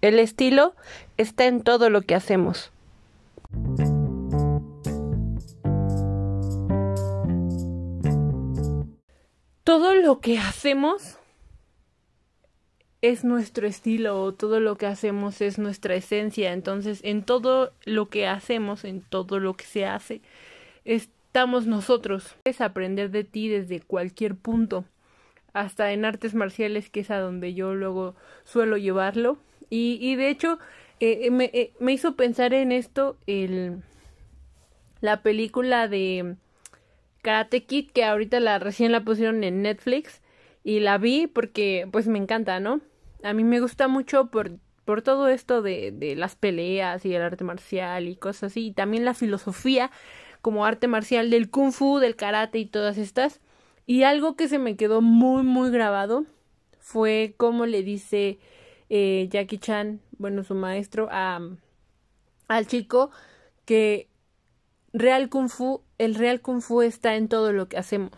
El 0.00 0.18
estilo 0.18 0.74
está 1.18 1.46
en 1.46 1.62
todo 1.62 1.90
lo 1.90 2.00
que 2.00 2.14
hacemos. 2.14 2.72
Todo 9.62 9.94
lo 9.94 10.20
que 10.20 10.38
hacemos 10.38 11.18
es 13.02 13.24
nuestro 13.24 13.66
estilo, 13.66 14.32
todo 14.32 14.58
lo 14.58 14.76
que 14.76 14.86
hacemos 14.86 15.40
es 15.40 15.58
nuestra 15.58 15.94
esencia, 15.94 16.52
entonces 16.52 17.00
en 17.02 17.22
todo 17.22 17.72
lo 17.84 18.08
que 18.08 18.26
hacemos, 18.26 18.84
en 18.84 19.02
todo 19.02 19.38
lo 19.38 19.54
que 19.54 19.64
se 19.64 19.86
hace, 19.86 20.22
estamos 20.84 21.66
nosotros. 21.66 22.36
Es 22.44 22.60
aprender 22.60 23.10
de 23.10 23.24
ti 23.24 23.48
desde 23.48 23.80
cualquier 23.80 24.34
punto, 24.34 24.84
hasta 25.52 25.92
en 25.92 26.04
artes 26.04 26.34
marciales, 26.34 26.88
que 26.88 27.00
es 27.00 27.10
a 27.10 27.20
donde 27.20 27.54
yo 27.54 27.74
luego 27.74 28.14
suelo 28.44 28.76
llevarlo. 28.76 29.38
Y, 29.70 29.98
y 30.00 30.16
de 30.16 30.28
hecho, 30.28 30.58
eh, 30.98 31.30
me, 31.30 31.44
eh, 31.54 31.72
me, 31.78 31.92
hizo 31.92 32.16
pensar 32.16 32.52
en 32.52 32.72
esto 32.72 33.16
el, 33.26 33.82
la 35.00 35.22
película 35.22 35.88
de 35.88 36.36
Karate 37.22 37.64
Kid, 37.64 37.90
que 37.90 38.04
ahorita 38.04 38.40
la 38.40 38.58
recién 38.58 38.92
la 38.92 39.04
pusieron 39.04 39.44
en 39.44 39.62
Netflix. 39.62 40.20
Y 40.62 40.80
la 40.80 40.98
vi 40.98 41.26
porque 41.26 41.88
pues 41.90 42.06
me 42.06 42.18
encanta, 42.18 42.60
¿no? 42.60 42.80
A 43.22 43.32
mí 43.32 43.44
me 43.44 43.60
gusta 43.60 43.88
mucho 43.88 44.26
por, 44.26 44.58
por 44.84 45.00
todo 45.00 45.28
esto 45.28 45.62
de, 45.62 45.90
de 45.90 46.16
las 46.16 46.36
peleas 46.36 47.06
y 47.06 47.14
el 47.14 47.22
arte 47.22 47.44
marcial 47.44 48.08
y 48.08 48.16
cosas 48.16 48.52
así. 48.52 48.66
Y 48.66 48.72
también 48.72 49.06
la 49.06 49.14
filosofía 49.14 49.90
como 50.42 50.66
arte 50.66 50.86
marcial 50.86 51.30
del 51.30 51.50
kung 51.50 51.72
fu, 51.72 51.98
del 51.98 52.16
karate 52.16 52.58
y 52.58 52.66
todas 52.66 52.98
estas. 52.98 53.40
Y 53.86 54.02
algo 54.02 54.36
que 54.36 54.48
se 54.48 54.58
me 54.58 54.76
quedó 54.76 55.00
muy, 55.00 55.42
muy 55.42 55.70
grabado 55.70 56.24
fue 56.78 57.34
cómo 57.36 57.66
le 57.66 57.82
dice 57.82 58.38
eh, 58.90 59.28
Jackie 59.30 59.58
Chan, 59.58 60.00
bueno, 60.18 60.44
su 60.44 60.54
maestro, 60.54 61.08
a, 61.10 61.40
al 62.48 62.66
chico 62.66 63.10
que 63.64 64.08
real 64.92 65.28
kung 65.28 65.48
fu, 65.48 65.82
el 65.98 66.14
real 66.16 66.40
kung 66.40 66.60
fu 66.60 66.82
está 66.82 67.16
en 67.16 67.28
todo 67.28 67.52
lo 67.52 67.68
que 67.68 67.78
hacemos. 67.78 68.12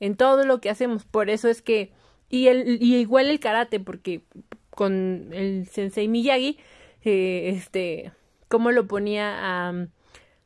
En 0.00 0.16
todo 0.16 0.44
lo 0.44 0.60
que 0.60 0.70
hacemos. 0.70 1.04
Por 1.04 1.30
eso 1.30 1.48
es 1.48 1.62
que 1.62 1.92
y, 2.28 2.48
el, 2.48 2.82
y 2.82 2.96
igual 2.96 3.30
el 3.30 3.40
karate, 3.40 3.80
porque 3.80 4.22
con 4.70 5.30
el 5.32 5.66
sensei 5.68 6.08
Miyagi, 6.08 6.58
eh, 7.02 7.52
este, 7.54 8.12
cómo 8.48 8.72
lo 8.72 8.86
ponía 8.86 9.68
a, 9.68 9.86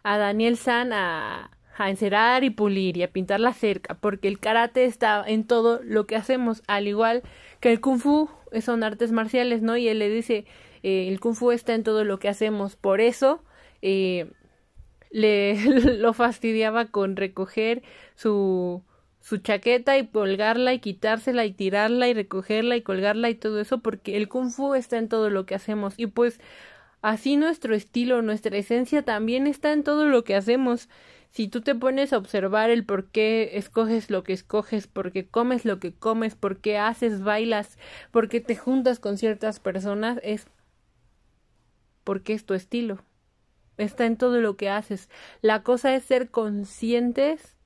a 0.02 0.19
Daniel 0.19 0.56
San 0.56 0.92
a, 0.92 1.50
a 1.78 1.90
encerar 1.90 2.44
y 2.44 2.50
pulir 2.50 2.96
y 2.96 3.04
a 3.04 3.12
pintar 3.12 3.40
la 3.40 3.54
cerca, 3.54 3.94
porque 3.94 4.28
el 4.28 4.40
karate 4.40 4.84
está 4.84 5.24
en 5.26 5.46
todo 5.46 5.80
lo 5.84 6.06
que 6.06 6.16
hacemos, 6.16 6.62
al 6.66 6.88
igual 6.88 7.22
que 7.60 7.70
el 7.70 7.80
kung 7.80 8.00
fu, 8.00 8.28
son 8.60 8.82
artes 8.82 9.12
marciales, 9.12 9.62
¿no? 9.62 9.76
Y 9.76 9.88
él 9.88 10.00
le 10.00 10.10
dice, 10.10 10.44
eh, 10.82 11.08
el 11.08 11.20
kung 11.20 11.36
fu 11.36 11.52
está 11.52 11.74
en 11.74 11.84
todo 11.84 12.04
lo 12.04 12.18
que 12.18 12.28
hacemos, 12.28 12.74
por 12.76 13.00
eso 13.00 13.44
eh, 13.80 14.30
le 15.10 15.54
lo 15.98 16.12
fastidiaba 16.12 16.86
con 16.86 17.16
recoger 17.16 17.82
su 18.14 18.82
su 19.20 19.38
chaqueta 19.38 19.98
y 19.98 20.06
colgarla 20.06 20.72
y 20.72 20.78
quitársela 20.78 21.44
y 21.44 21.52
tirarla 21.52 22.08
y 22.08 22.14
recogerla 22.14 22.76
y 22.76 22.82
colgarla 22.82 23.28
y 23.28 23.34
todo 23.34 23.60
eso 23.60 23.78
porque 23.80 24.16
el 24.16 24.28
kung 24.28 24.50
fu 24.50 24.74
está 24.74 24.96
en 24.96 25.08
todo 25.08 25.28
lo 25.28 25.44
que 25.44 25.54
hacemos 25.54 25.94
y 25.98 26.06
pues 26.06 26.40
así 27.02 27.36
nuestro 27.36 27.74
estilo, 27.74 28.22
nuestra 28.22 28.56
esencia 28.56 29.02
también 29.02 29.46
está 29.46 29.72
en 29.72 29.84
todo 29.84 30.06
lo 30.06 30.24
que 30.24 30.34
hacemos. 30.34 30.88
Si 31.30 31.48
tú 31.48 31.60
te 31.60 31.74
pones 31.74 32.12
a 32.12 32.18
observar 32.18 32.70
el 32.70 32.84
por 32.84 33.10
qué 33.10 33.50
escoges 33.54 34.10
lo 34.10 34.24
que 34.24 34.32
escoges, 34.32 34.86
por 34.86 35.12
qué 35.12 35.26
comes 35.28 35.64
lo 35.64 35.78
que 35.78 35.94
comes, 35.94 36.34
por 36.34 36.58
qué 36.58 36.78
haces, 36.78 37.22
bailas, 37.22 37.78
por 38.10 38.28
qué 38.28 38.40
te 38.40 38.56
juntas 38.56 38.98
con 38.98 39.18
ciertas 39.18 39.60
personas, 39.60 40.18
es 40.22 40.46
porque 42.04 42.32
es 42.32 42.46
tu 42.46 42.54
estilo. 42.54 43.04
Está 43.76 44.06
en 44.06 44.16
todo 44.16 44.40
lo 44.40 44.56
que 44.56 44.70
haces. 44.70 45.08
La 45.42 45.62
cosa 45.62 45.94
es 45.94 46.02
ser 46.04 46.30
conscientes 46.30 47.56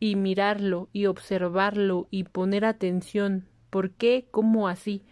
y 0.00 0.16
mirarlo 0.16 0.88
y 0.92 1.06
observarlo 1.06 2.06
y 2.10 2.24
poner 2.24 2.64
atención. 2.64 3.46
¿Por 3.70 3.90
qué? 3.90 4.28
¿Cómo 4.30 4.68
así? 4.68 5.02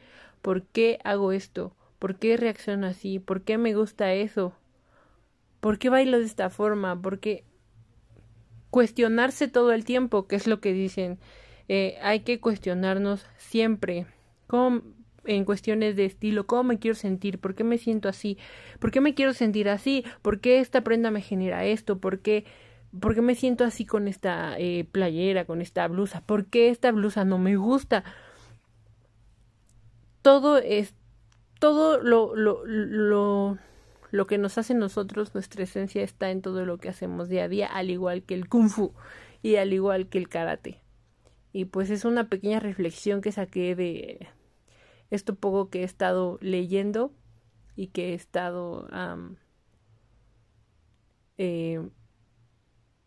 ¿Por 0.40 0.62
qué 0.64 0.98
hago 1.04 1.32
esto? 1.32 1.74
¿Por 1.98 2.18
qué 2.18 2.36
reacciono 2.36 2.86
así? 2.86 3.18
¿Por 3.18 3.42
qué 3.42 3.58
me 3.58 3.74
gusta 3.74 4.12
eso? 4.14 4.54
¿Por 5.62 5.78
qué 5.78 5.90
bailo 5.90 6.18
de 6.18 6.24
esta 6.24 6.50
forma? 6.50 7.00
¿Por 7.00 7.20
qué? 7.20 7.44
Cuestionarse 8.70 9.46
todo 9.46 9.70
el 9.70 9.84
tiempo, 9.84 10.26
que 10.26 10.34
es 10.34 10.48
lo 10.48 10.60
que 10.60 10.72
dicen. 10.72 11.20
Eh, 11.68 11.98
hay 12.02 12.20
que 12.20 12.40
cuestionarnos 12.40 13.24
siempre. 13.38 14.06
¿Cómo, 14.48 14.82
en 15.24 15.44
cuestiones 15.44 15.94
de 15.94 16.04
estilo, 16.04 16.48
cómo 16.48 16.64
me 16.64 16.80
quiero 16.80 16.96
sentir, 16.96 17.38
por 17.38 17.54
qué 17.54 17.62
me 17.62 17.78
siento 17.78 18.08
así, 18.08 18.38
por 18.80 18.90
qué 18.90 19.00
me 19.00 19.14
quiero 19.14 19.34
sentir 19.34 19.68
así, 19.68 20.04
por 20.20 20.40
qué 20.40 20.58
esta 20.58 20.82
prenda 20.82 21.12
me 21.12 21.20
genera 21.20 21.64
esto, 21.64 21.98
por 22.00 22.18
qué 22.18 22.44
¿Por 23.00 23.14
qué 23.14 23.22
me 23.22 23.34
siento 23.34 23.64
así 23.64 23.86
con 23.86 24.06
esta 24.06 24.58
eh, 24.58 24.84
playera, 24.90 25.46
con 25.46 25.62
esta 25.62 25.88
blusa? 25.88 26.20
¿Por 26.20 26.46
qué 26.46 26.68
esta 26.68 26.92
blusa 26.92 27.24
no 27.24 27.38
me 27.38 27.56
gusta? 27.56 28.04
Todo 30.20 30.58
es, 30.58 30.92
todo 31.58 32.02
lo, 32.02 32.36
lo, 32.36 32.66
lo, 32.66 33.56
lo 34.12 34.26
que 34.26 34.38
nos 34.38 34.58
hace 34.58 34.74
nosotros, 34.74 35.34
nuestra 35.34 35.64
esencia 35.64 36.02
está 36.02 36.30
en 36.30 36.42
todo 36.42 36.66
lo 36.66 36.76
que 36.76 36.90
hacemos 36.90 37.30
día 37.30 37.44
a 37.44 37.48
día, 37.48 37.66
al 37.66 37.90
igual 37.90 38.22
que 38.22 38.34
el 38.34 38.46
kung 38.46 38.68
fu 38.68 38.92
y 39.42 39.56
al 39.56 39.72
igual 39.72 40.08
que 40.08 40.18
el 40.18 40.28
karate. 40.28 40.82
Y 41.52 41.64
pues 41.64 41.88
es 41.90 42.04
una 42.04 42.28
pequeña 42.28 42.60
reflexión 42.60 43.22
que 43.22 43.32
saqué 43.32 43.74
de 43.74 44.28
esto 45.10 45.34
poco 45.34 45.70
que 45.70 45.80
he 45.80 45.84
estado 45.84 46.38
leyendo 46.42 47.12
y 47.74 47.88
que 47.88 48.10
he 48.10 48.14
estado 48.14 48.86
eh, 51.38 51.80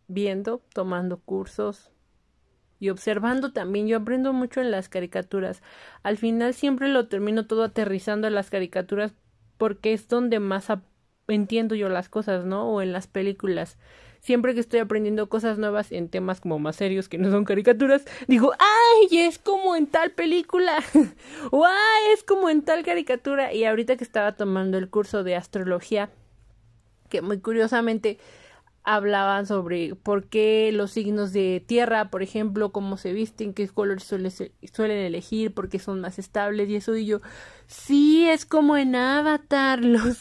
viendo, 0.08 0.62
tomando 0.74 1.20
cursos 1.20 1.92
y 2.80 2.88
observando 2.88 3.52
también. 3.52 3.86
Yo 3.86 3.98
aprendo 3.98 4.32
mucho 4.32 4.60
en 4.60 4.72
las 4.72 4.88
caricaturas. 4.88 5.62
Al 6.02 6.16
final 6.16 6.52
siempre 6.52 6.88
lo 6.88 7.06
termino 7.06 7.46
todo 7.46 7.62
aterrizando 7.62 8.26
en 8.26 8.34
las 8.34 8.50
caricaturas 8.50 9.14
porque 9.56 9.92
es 9.92 10.08
donde 10.08 10.40
más 10.40 10.70
entiendo 11.28 11.74
yo 11.74 11.88
las 11.88 12.08
cosas, 12.08 12.44
¿no? 12.44 12.68
O 12.68 12.82
en 12.82 12.92
las 12.92 13.06
películas. 13.06 13.78
Siempre 14.20 14.54
que 14.54 14.60
estoy 14.60 14.80
aprendiendo 14.80 15.28
cosas 15.28 15.58
nuevas 15.58 15.92
en 15.92 16.08
temas 16.08 16.40
como 16.40 16.58
más 16.58 16.76
serios 16.76 17.08
que 17.08 17.18
no 17.18 17.30
son 17.30 17.44
caricaturas, 17.44 18.04
digo, 18.26 18.52
¡ay! 18.58 19.18
Es 19.18 19.38
como 19.38 19.76
en 19.76 19.86
tal 19.86 20.10
película. 20.12 20.82
o 21.52 21.64
¡ay! 21.64 22.12
Es 22.12 22.24
como 22.24 22.50
en 22.50 22.62
tal 22.62 22.82
caricatura. 22.82 23.52
Y 23.52 23.64
ahorita 23.64 23.96
que 23.96 24.04
estaba 24.04 24.32
tomando 24.32 24.78
el 24.78 24.88
curso 24.88 25.22
de 25.22 25.36
astrología, 25.36 26.10
que 27.08 27.22
muy 27.22 27.38
curiosamente 27.38 28.18
hablaban 28.86 29.46
sobre 29.46 29.96
por 29.96 30.28
qué 30.28 30.70
los 30.72 30.92
signos 30.92 31.32
de 31.32 31.62
tierra, 31.66 32.08
por 32.08 32.22
ejemplo, 32.22 32.70
cómo 32.70 32.96
se 32.96 33.12
visten, 33.12 33.52
qué 33.52 33.66
colores 33.68 34.04
suelen 34.04 34.96
elegir, 34.96 35.52
porque 35.52 35.80
son 35.80 36.00
más 36.00 36.20
estables 36.20 36.68
y 36.68 36.76
eso 36.76 36.94
y 36.94 37.04
yo, 37.04 37.20
sí, 37.66 38.28
es 38.28 38.46
como 38.46 38.76
en 38.76 38.94
Avatar, 38.94 39.80
los, 39.84 40.20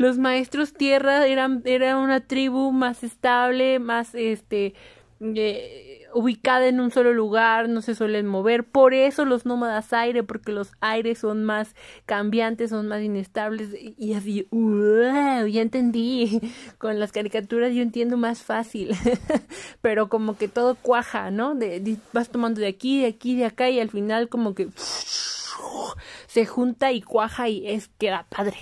los 0.00 0.16
maestros 0.16 0.72
tierra 0.72 1.26
eran, 1.26 1.60
era 1.66 1.98
una 1.98 2.20
tribu 2.20 2.72
más 2.72 3.04
estable, 3.04 3.78
más 3.80 4.14
este, 4.14 4.72
eh, 5.20 6.06
ubicada 6.14 6.68
en 6.68 6.80
un 6.80 6.90
solo 6.90 7.12
lugar, 7.12 7.68
no 7.68 7.82
se 7.82 7.94
suelen 7.94 8.26
mover. 8.26 8.64
Por 8.64 8.94
eso 8.94 9.26
los 9.26 9.44
nómadas 9.44 9.92
aire, 9.92 10.22
porque 10.22 10.52
los 10.52 10.72
aires 10.80 11.18
son 11.18 11.44
más 11.44 11.74
cambiantes, 12.06 12.70
son 12.70 12.88
más 12.88 13.02
inestables. 13.02 13.76
Y 13.98 14.14
así, 14.14 14.48
ya 14.50 15.60
entendí. 15.60 16.40
Con 16.78 16.98
las 16.98 17.12
caricaturas 17.12 17.74
yo 17.74 17.82
entiendo 17.82 18.16
más 18.16 18.42
fácil. 18.42 18.96
Pero 19.82 20.08
como 20.08 20.38
que 20.38 20.48
todo 20.48 20.76
cuaja, 20.76 21.30
¿no? 21.30 21.54
De, 21.54 21.98
vas 22.14 22.30
tomando 22.30 22.62
de 22.62 22.68
aquí, 22.68 23.02
de 23.02 23.08
aquí, 23.08 23.36
de 23.36 23.44
acá 23.44 23.68
y 23.68 23.80
al 23.80 23.90
final 23.90 24.30
como 24.30 24.54
que 24.54 24.68
se 26.26 26.46
junta 26.46 26.90
y 26.90 27.02
cuaja 27.02 27.50
y 27.50 27.68
es 27.68 27.88
queda 27.98 28.24
padre. 28.30 28.56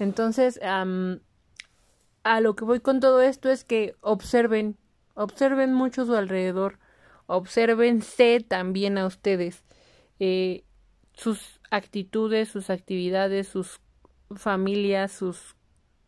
Entonces, 0.00 0.58
a 0.62 2.40
lo 2.40 2.56
que 2.56 2.64
voy 2.64 2.80
con 2.80 2.98
todo 2.98 3.22
esto 3.22 3.48
es 3.50 3.62
que 3.64 3.94
observen 4.00 4.76
Observen 5.20 5.74
mucho 5.74 6.06
su 6.06 6.14
alrededor. 6.14 6.78
Obsérvense 7.26 8.40
también 8.40 8.96
a 8.96 9.04
ustedes. 9.04 9.64
Eh, 10.18 10.64
sus 11.12 11.60
actitudes, 11.70 12.48
sus 12.48 12.70
actividades, 12.70 13.46
sus 13.46 13.80
familias, 14.34 15.12
sus 15.12 15.56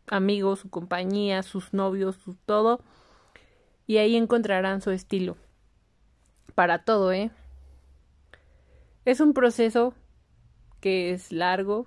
amigos, 0.07 0.61
su 0.61 0.71
compañía, 0.71 1.43
sus 1.43 1.73
novios, 1.73 2.15
su 2.15 2.33
todo. 2.33 2.81
Y 3.85 3.97
ahí 3.97 4.15
encontrarán 4.15 4.81
su 4.81 4.89
estilo. 4.89 5.37
Para 6.55 6.83
todo, 6.83 7.11
¿eh? 7.11 7.29
Es 9.05 9.19
un 9.19 9.33
proceso 9.33 9.93
que 10.79 11.11
es 11.11 11.31
largo, 11.31 11.85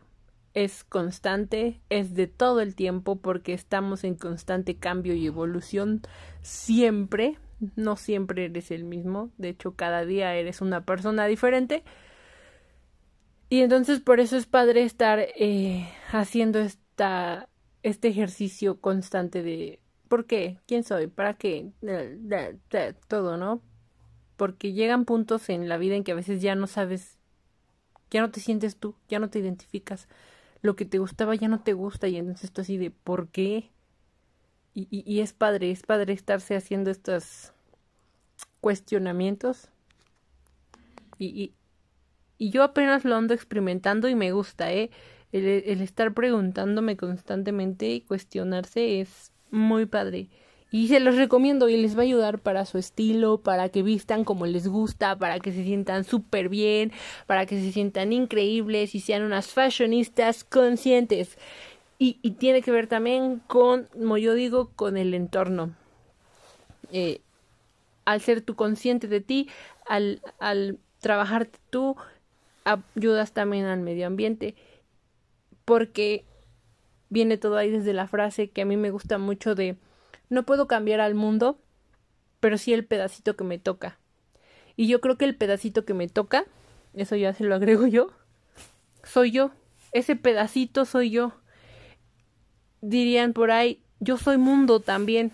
es 0.57 0.85
constante, 0.85 1.83
es 1.91 2.15
de 2.15 2.27
todo 2.29 2.63
el 2.63 2.75
tiempo 2.75 3.17
porque 3.17 3.53
estamos 3.53 4.05
en 4.05 4.15
constante 4.15 4.77
cambio 4.77 5.13
y 5.13 5.27
evolución 5.27 6.01
siempre, 6.41 7.39
no 7.77 7.97
siempre 7.97 8.47
eres 8.47 8.71
el 8.71 8.85
mismo, 8.85 9.31
de 9.37 9.51
hecho 9.51 9.75
cada 9.77 10.07
día 10.07 10.35
eres 10.35 10.63
una 10.63 10.83
persona 10.87 11.27
diferente. 11.27 11.85
Y 13.51 13.61
entonces 13.61 14.01
por 14.01 14.19
eso 14.19 14.39
es 14.39 14.47
padre 14.47 14.83
estar 14.85 15.19
eh, 15.37 15.91
haciendo 16.11 16.59
esta, 16.59 17.51
este 17.83 18.09
ejercicio 18.09 18.81
constante 18.81 19.43
de 19.43 19.79
¿por 20.09 20.25
qué? 20.25 20.59
¿Quién 20.67 20.85
soy? 20.85 21.07
¿Para 21.07 21.35
qué? 21.35 21.71
Todo, 23.09 23.37
¿no? 23.37 23.61
Porque 24.39 24.73
llegan 24.73 25.05
puntos 25.05 25.51
en 25.51 25.69
la 25.69 25.77
vida 25.77 25.97
en 25.97 26.03
que 26.03 26.13
a 26.13 26.17
veces 26.17 26.41
ya 26.41 26.55
no 26.55 26.67
sabes, 26.67 27.19
ya 28.11 28.23
no 28.23 28.31
te 28.31 28.41
sientes 28.41 28.77
tú, 28.79 28.97
ya 29.07 29.19
no 29.19 29.29
te 29.29 29.39
identificas. 29.39 30.09
Lo 30.63 30.77
que 30.77 30.85
te 30.85 30.99
gustaba 30.99 31.35
ya 31.35 31.49
no 31.49 31.61
te 31.61 31.73
gusta 31.73 32.09
y 32.09 32.17
entonces 32.17 32.45
esto 32.45 32.63
así 32.63 32.77
de 32.77 32.91
¿por 32.91 33.29
qué? 33.29 33.71
Y, 34.79 35.21
es 35.21 35.33
padre, 35.33 35.71
es 35.71 35.83
padre 35.85 36.13
estarse 36.13 36.55
haciendo 36.55 36.91
estos 36.91 37.53
cuestionamientos. 38.61 39.71
Y, 41.19 41.55
y, 42.39 42.51
yo 42.51 42.63
apenas 42.63 43.07
lo 43.07 43.17
ando 43.17 43.33
experimentando 43.33 44.07
y 44.07 44.15
me 44.15 44.33
gusta, 44.33 44.71
¿eh? 44.75 44.91
El, 45.33 45.81
estar 45.81 46.13
preguntándome 46.13 46.99
constantemente 46.99 47.89
y 47.89 48.03
cuestionarse 48.03 49.01
es 49.01 49.33
muy 49.51 49.87
padre. 49.87 50.29
Y 50.71 50.89
se 50.89 51.01
los 51.01 51.17
recomiendo 51.17 51.69
y 51.69 51.77
les 51.77 51.97
va 51.97 52.01
a 52.01 52.05
ayudar 52.05 52.41
para 52.41 52.67
su 52.67 52.77
estilo, 52.77 53.39
para 53.39 53.69
que 53.69 53.83
vistan 53.83 54.25
como 54.25 54.47
les 54.47 54.67
gusta, 54.67 55.17
para 55.17 55.39
que 55.39 55.53
se 55.53 55.63
sientan 55.65 56.05
súper 56.05 56.49
bien, 56.49 56.93
para 57.27 57.47
que 57.47 57.61
se 57.61 57.73
sientan 57.73 58.13
increíbles 58.13 58.95
y 58.95 59.01
sean 59.01 59.23
unas 59.23 59.47
fashionistas 59.49 60.45
conscientes. 60.45 61.39
Y, 61.99 62.19
y 62.21 62.33
tiene 62.33 62.63
que 62.63 62.73
ver 62.73 62.89
también 62.89 63.41
con, 63.47 63.85
como 63.93 64.19
yo 64.19 64.35
digo, 64.35 64.71
con 64.75 64.97
el 64.97 65.15
entorno. 65.15 65.75
Eh, 66.93 67.21
al 68.05 68.21
ser 68.21 68.41
tú 68.41 68.55
consciente 68.55 69.09
de 69.09 69.21
ti, 69.21 69.49
al, 69.87 70.21
al 70.39 70.79
trabajar 71.01 71.49
tú, 71.71 71.97
ayudas 72.65 73.33
también 73.33 73.67
al 73.67 73.81
medio 73.81 74.07
ambiente, 74.07 74.55
porque 75.65 76.25
viene 77.09 77.37
todo 77.37 77.57
ahí 77.57 77.71
desde 77.71 77.93
la 77.93 78.09
frase 78.09 78.49
que 78.49 78.63
a 78.63 78.65
mí 78.65 78.77
me 78.77 78.91
gusta 78.91 79.19
mucho 79.19 79.55
de 79.55 79.77
no 80.29 80.45
puedo 80.45 80.67
cambiar 80.67 81.01
al 81.01 81.15
mundo, 81.15 81.59
pero 82.41 82.59
sí 82.59 82.73
el 82.73 82.85
pedacito 82.85 83.37
que 83.37 83.45
me 83.45 83.59
toca. 83.59 83.99
Y 84.77 84.89
yo 84.89 85.01
creo 85.01 85.17
que 85.17 85.25
el 85.25 85.37
pedacito 85.37 85.85
que 85.85 85.95
me 85.95 86.09
toca, 86.09 86.45
eso 86.95 87.17
ya 87.17 87.33
se 87.33 87.45
lo 87.45 87.55
agrego 87.55 87.87
yo, 87.87 88.11
soy 89.05 89.31
yo. 89.31 89.51
Ese 89.93 90.17
pedacito 90.17 90.85
soy 90.85 91.11
yo. 91.11 91.33
Dirían 92.83 93.33
por 93.33 93.51
ahí, 93.51 93.83
yo 94.01 94.19
soy 94.19 94.37
mundo 94.37 94.81
también. 94.81 95.33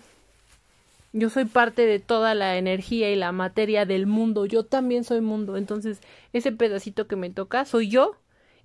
Yo 1.11 1.29
soy 1.29 1.45
parte 1.45 1.85
de 1.85 1.99
toda 1.99 2.33
la 2.33 2.57
energía 2.57 3.11
y 3.11 3.15
la 3.15 3.31
materia 3.31 3.85
del 3.85 4.07
mundo. 4.07 4.45
Yo 4.45 4.63
también 4.65 5.03
soy 5.03 5.21
mundo. 5.21 5.57
Entonces, 5.57 6.01
ese 6.31 6.51
pedacito 6.51 7.07
que 7.07 7.15
me 7.15 7.29
toca 7.29 7.65
soy 7.65 7.89
yo. 7.89 8.15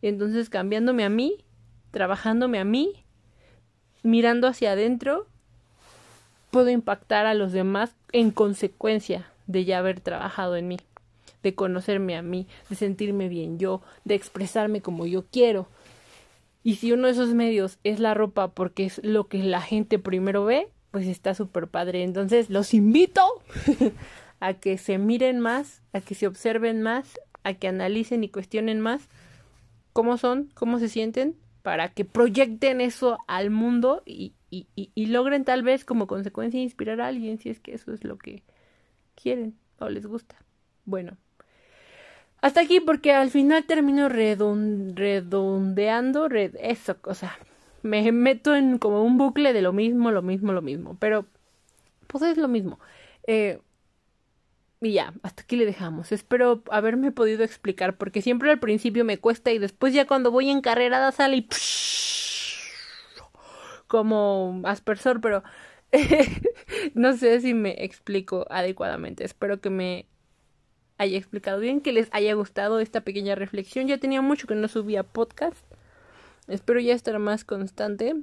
Entonces, 0.01 0.49
cambiándome 0.49 1.05
a 1.05 1.09
mí, 1.11 1.45
trabajándome 1.91 2.59
a 2.59 2.65
mí, 2.65 3.05
mirando 4.03 4.47
hacia 4.47 4.73
adentro, 4.73 5.27
puedo 6.51 6.71
impactar 6.71 7.27
a 7.27 7.35
los 7.35 7.53
demás 7.53 7.95
en 8.13 8.31
consecuencia 8.31 9.27
de 9.47 9.65
ya 9.65 9.79
haber 9.79 10.01
trabajado 10.01 10.57
en 10.57 10.69
mí, 10.69 10.79
de 11.43 11.55
conocerme 11.55 12.17
a 12.17 12.23
mí, 12.23 12.47
de 12.69 12.77
sentirme 12.77 13.29
bien 13.29 13.59
yo, 13.59 13.83
de 14.05 14.15
expresarme 14.15 14.81
como 14.81 15.07
yo 15.07 15.27
quiero. 15.27 15.69
Y 16.63 16.77
si 16.77 16.93
uno 16.93 17.07
de 17.07 17.13
esos 17.13 17.31
medios 17.31 17.79
es 17.85 18.01
la 18.01 18.15
ropa 18.15 18.49
porque 18.49 18.87
es 18.87 19.01
lo 19.05 19.29
que 19.29 19.43
la 19.43 19.61
gente 19.61 19.99
primero 19.99 20.45
ve, 20.45 20.69
pues 20.91 21.07
está 21.07 21.35
súper 21.35 21.69
padre. 21.69 22.03
Entonces 22.03 22.51
los 22.51 22.75
invito 22.75 23.23
a 24.41 24.55
que 24.55 24.79
se 24.79 24.99
miren 24.99 25.41
más, 25.41 25.83
a 25.93 26.01
que 26.01 26.15
se 26.15 26.27
observen 26.27 26.83
más, 26.83 27.19
a 27.45 27.55
que 27.55 27.69
analicen 27.69 28.25
y 28.25 28.29
cuestionen 28.29 28.81
más 28.81 29.09
cómo 29.93 30.17
son, 30.17 30.51
cómo 30.55 30.79
se 30.79 30.89
sienten, 30.89 31.35
para 31.69 31.91
que 31.91 32.07
proyecten 32.07 32.81
eso 32.81 33.19
al 33.27 33.51
mundo 33.51 34.03
y, 34.07 34.33
y, 34.49 34.69
y, 34.75 35.05
logren 35.05 35.45
tal 35.45 35.63
vez 35.63 35.85
como 35.85 36.07
consecuencia 36.07 36.59
inspirar 36.59 37.03
a 37.03 37.09
alguien 37.09 37.37
si 37.37 37.51
es 37.51 37.61
que 37.61 37.75
eso 37.75 37.93
es 37.93 38.05
lo 38.05 38.17
que 38.17 38.43
quieren 39.15 39.55
o 39.79 39.91
les 39.91 40.07
gusta. 40.07 40.37
Bueno, 40.87 41.19
hasta 42.41 42.63
aquí 42.63 42.81
porque 42.81 43.13
al 43.13 43.29
final 43.29 43.65
termino 43.65 44.09
redondeando 44.09 46.31
red 46.31 46.55
eso, 46.59 46.97
o 47.03 47.13
sea, 47.13 47.37
me 47.83 48.11
meto 48.13 48.55
en 48.55 48.79
como 48.79 49.05
un 49.05 49.19
bucle 49.19 49.53
de 49.53 49.61
lo 49.61 49.75
mismo, 49.75 50.11
lo 50.11 50.23
mismo, 50.23 50.55
lo 50.55 50.63
mismo. 50.63 50.97
Pero, 50.99 51.27
pues 52.07 52.25
es 52.25 52.39
lo 52.39 52.49
mismo. 52.49 52.81
Eh, 53.27 53.59
y 54.81 54.93
ya, 54.93 55.13
hasta 55.23 55.43
aquí 55.43 55.57
le 55.57 55.67
dejamos. 55.67 56.13
Espero 56.13 56.63
haberme 56.71 57.11
podido 57.11 57.43
explicar, 57.43 57.97
porque 57.97 58.23
siempre 58.23 58.51
al 58.51 58.61
principio 58.61 59.05
me 59.05 59.19
cuesta 59.19 59.51
y 59.51 59.59
después 59.59 59.93
ya 59.93 60.07
cuando 60.07 60.31
voy 60.31 60.51
en 60.51 60.61
carrera 60.61 61.11
sale 61.11 61.39
y 61.39 61.49
como 63.89 64.61
aspersor, 64.65 65.21
pero 65.21 65.43
no 66.95 67.17
sé 67.17 67.41
si 67.41 67.55
me 67.55 67.85
explico 67.85 68.47
adecuadamente. 68.51 69.25
Espero 69.25 69.61
que 69.61 69.71
me 69.71 70.07
haya 70.97 71.19
explicado 71.19 71.61
bien, 71.61 71.81
que 71.81 71.93
les 71.93 72.09
haya 72.13 72.35
gustado 72.35 72.81
esta 72.81 73.01
pequeña 73.01 73.35
reflexión. 73.35 73.89
Ya 73.89 73.99
tenía 73.99 74.23
mucho 74.23 74.47
que 74.47 74.55
no 74.55 74.69
subía 74.69 75.03
podcast. 75.03 75.65
Espero 76.47 76.81
ya 76.81 76.95
estar 76.95 77.19
más 77.19 77.45
constante. 77.45 78.15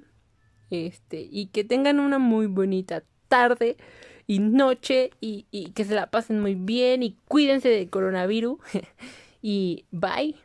Este, 0.70 1.28
y 1.30 1.48
que 1.48 1.64
tengan 1.64 2.00
una 2.00 2.18
muy 2.18 2.48
bonita 2.48 3.04
tarde 3.28 3.78
y 4.28 4.40
noche 4.40 5.12
y, 5.22 5.46
y 5.52 5.72
que 5.72 5.86
se 5.86 5.96
la 5.96 6.10
pasen 6.12 6.40
muy 6.42 6.56
bien 6.56 7.04
y 7.04 7.16
cuídense 7.28 7.70
del 7.70 7.90
coronavirus. 7.90 8.60
y 9.42 9.86
bye. 9.92 10.36